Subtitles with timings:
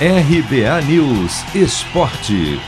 [0.00, 2.60] RBA News Esporte.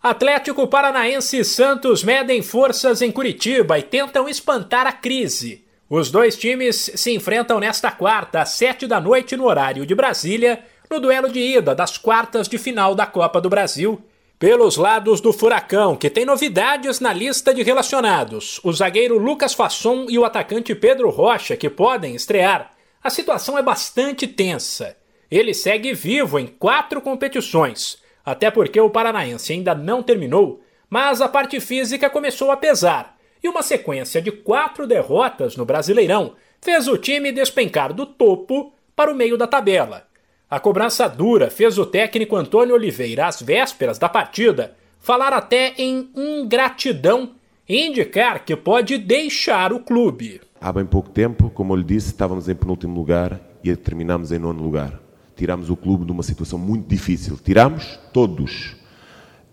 [0.00, 5.64] Atlético Paranaense e Santos medem forças em Curitiba e tentam espantar a crise.
[5.90, 10.62] Os dois times se enfrentam nesta quarta, às sete da noite, no horário de Brasília,
[10.88, 14.00] no duelo de ida das quartas de final da Copa do Brasil.
[14.38, 20.06] Pelos lados do Furacão, que tem novidades na lista de relacionados, o zagueiro Lucas Fasson
[20.08, 22.75] e o atacante Pedro Rocha, que podem estrear,
[23.06, 24.96] a situação é bastante tensa.
[25.30, 30.60] Ele segue vivo em quatro competições, até porque o Paranaense ainda não terminou,
[30.90, 36.34] mas a parte física começou a pesar, e uma sequência de quatro derrotas no Brasileirão
[36.60, 40.06] fez o time despencar do topo para o meio da tabela.
[40.50, 46.10] A cobrança dura fez o técnico Antônio Oliveira, às vésperas da partida, falar até em
[46.16, 47.34] ingratidão
[47.68, 50.40] indicar que pode deixar o clube.
[50.60, 54.38] Há bem pouco tempo, como eu lhe disse, estávamos em penúltimo lugar e terminamos em
[54.38, 55.00] nono lugar.
[55.36, 57.38] Tiramos o clube de uma situação muito difícil.
[57.42, 58.74] Tiramos todos.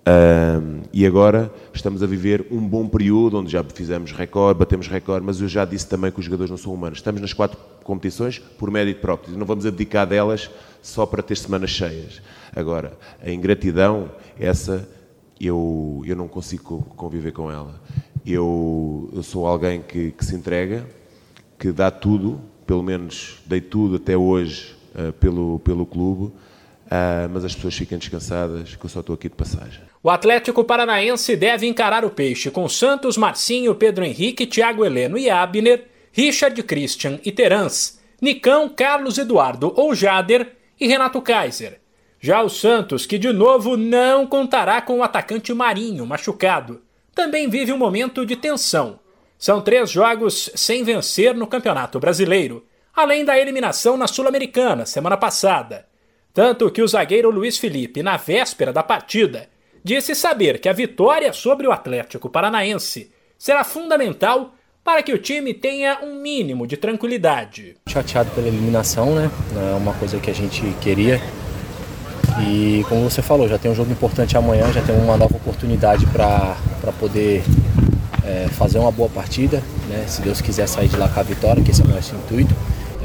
[0.06, 5.26] Um, e agora estamos a viver um bom período onde já fizemos recorde, batemos recorde,
[5.26, 7.00] mas eu já disse também que os jogadores não são humanos.
[7.00, 9.38] Estamos nas quatro competições por mérito próprio.
[9.38, 10.50] Não vamos abdicar delas
[10.82, 12.22] só para ter semanas cheias.
[12.56, 14.88] Agora, a ingratidão, essa
[15.40, 17.82] eu, eu não consigo conviver com ela.
[18.26, 20.88] Eu, eu sou alguém que, que, se entrega,
[21.60, 27.44] que dá tudo, pelo menos dei tudo até hoje uh, pelo, pelo clube, uh, mas
[27.44, 29.82] as pessoas fiquem descansadas, que eu só estou aqui de passagem.
[30.02, 35.30] O Atlético Paranaense deve encarar o peixe com Santos, Marcinho, Pedro Henrique, Thiago Heleno e
[35.30, 41.82] Abner, Richard Christian e Terans, Nicão, Carlos Eduardo ou Jader e Renato Kaiser.
[42.22, 46.80] Já o Santos, que de novo não contará com o atacante Marinho, machucado
[47.14, 49.00] também vive um momento de tensão.
[49.38, 55.86] São três jogos sem vencer no Campeonato Brasileiro, além da eliminação na Sul-Americana semana passada.
[56.34, 59.50] Tanto que o zagueiro Luiz Felipe, na véspera da partida,
[59.84, 64.54] disse saber que a vitória sobre o Atlético Paranaense será fundamental
[64.84, 67.76] para que o time tenha um mínimo de tranquilidade.
[67.88, 69.30] Chateado pela eliminação, né?
[69.72, 71.22] É uma coisa que a gente queria.
[72.42, 76.06] E como você falou, já tem um jogo importante amanhã, já tem uma nova oportunidade
[76.08, 76.56] para
[77.00, 77.44] poder
[78.26, 80.06] é, fazer uma boa partida, né?
[80.08, 82.56] se Deus quiser sair de lá com a vitória, que esse é o nosso intuito.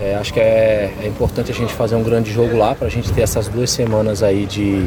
[0.01, 2.91] É, acho que é, é, importante a gente fazer um grande jogo lá para a
[2.91, 4.87] gente ter essas duas semanas aí de,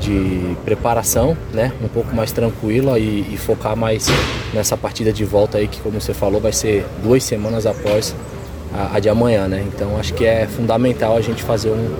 [0.00, 1.70] de preparação, né?
[1.82, 4.06] um pouco mais tranquila e, e, focar mais
[4.54, 8.14] nessa partida de volta aí que, como você falou, vai ser duas semanas após
[8.72, 9.46] a, a de amanhã.
[9.46, 9.66] Né?
[9.68, 11.94] Então acho que é fundamental a gente fazer um,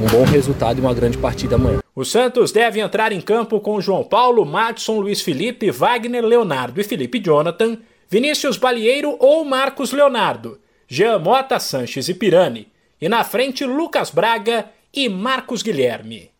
[0.00, 1.80] um bom resultado e uma grande partida amanhã.
[1.94, 6.84] O Santos deve entrar em campo com João Paulo, Madison, Luiz Felipe, Wagner, Leonardo e
[6.84, 7.78] Felipe Jonathan,
[8.08, 12.68] Vinícius Balieiro ou Marcos Leonardo, Jean Mota, Sanches e Pirani,
[13.00, 16.30] e na frente Lucas Braga e Marcos Guilherme.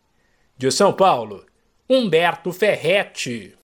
[0.57, 1.45] De São Paulo,
[1.89, 3.53] Humberto Ferretti.